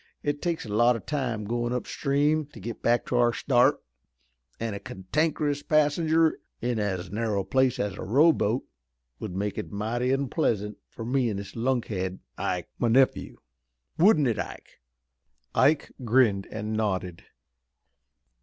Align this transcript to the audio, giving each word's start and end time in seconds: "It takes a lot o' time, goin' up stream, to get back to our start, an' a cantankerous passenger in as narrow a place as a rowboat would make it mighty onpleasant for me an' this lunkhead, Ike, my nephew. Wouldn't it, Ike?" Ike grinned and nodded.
"It 0.23 0.41
takes 0.41 0.65
a 0.65 0.69
lot 0.73 0.95
o' 0.95 0.99
time, 0.99 1.43
goin' 1.45 1.71
up 1.73 1.85
stream, 1.85 2.47
to 2.53 2.59
get 2.59 2.81
back 2.81 3.05
to 3.05 3.17
our 3.17 3.31
start, 3.31 3.83
an' 4.59 4.73
a 4.73 4.79
cantankerous 4.79 5.61
passenger 5.61 6.39
in 6.59 6.79
as 6.79 7.11
narrow 7.11 7.41
a 7.41 7.45
place 7.45 7.77
as 7.79 7.93
a 7.93 8.01
rowboat 8.03 8.63
would 9.19 9.35
make 9.35 9.59
it 9.59 9.71
mighty 9.71 10.11
onpleasant 10.11 10.77
for 10.87 11.05
me 11.05 11.29
an' 11.29 11.35
this 11.35 11.55
lunkhead, 11.55 12.17
Ike, 12.35 12.69
my 12.79 12.87
nephew. 12.87 13.37
Wouldn't 13.99 14.27
it, 14.27 14.39
Ike?" 14.39 14.81
Ike 15.53 15.91
grinned 16.03 16.47
and 16.49 16.73
nodded. 16.73 17.23